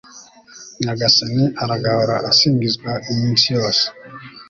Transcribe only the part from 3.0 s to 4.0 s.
iminsi yose